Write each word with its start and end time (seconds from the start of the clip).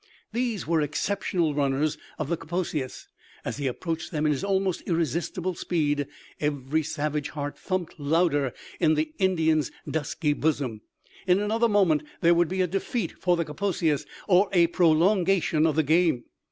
These 0.33 0.65
were 0.65 0.81
exceptional 0.81 1.53
runners 1.53 1.95
of 2.17 2.27
the 2.27 2.35
Kaposias. 2.35 3.07
As 3.45 3.57
he 3.57 3.67
approached 3.67 4.09
them 4.11 4.25
in 4.25 4.31
his 4.31 4.43
almost 4.43 4.81
irresistible 4.87 5.53
speed, 5.53 6.07
every 6.39 6.81
savage 6.81 7.29
heart 7.29 7.55
thumped 7.55 7.99
louder 7.99 8.51
in 8.79 8.95
the 8.95 9.13
Indian's 9.19 9.69
dusky 9.87 10.33
bosom. 10.33 10.81
In 11.27 11.39
another 11.39 11.69
moment 11.69 12.01
there 12.21 12.33
would 12.33 12.47
be 12.49 12.61
a 12.61 12.67
defeat 12.67 13.11
for 13.19 13.37
the 13.37 13.45
Kaposias 13.45 14.07
or 14.27 14.49
a 14.53 14.65
prolongation 14.65 15.67
of 15.67 15.75
the 15.75 15.83
game. 15.83 16.23